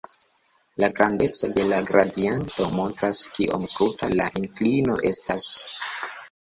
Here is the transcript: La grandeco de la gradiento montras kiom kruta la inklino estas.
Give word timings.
La 0.83 0.87
grandeco 0.99 1.49
de 1.57 1.65
la 1.73 1.81
gradiento 1.91 2.71
montras 2.79 3.23
kiom 3.37 3.69
kruta 3.77 4.13
la 4.19 4.31
inklino 4.45 5.01
estas. 5.15 5.51